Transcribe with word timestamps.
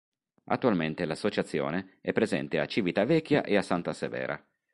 Attualmente 0.45 1.05
l'Associazione 1.05 1.99
è 2.01 2.11
presente 2.11 2.59
a 2.59 2.65
Civitavecchia 2.65 3.43
e 3.43 3.55
a 3.55 3.61
Santa 3.61 3.93
Severa. 3.93 4.43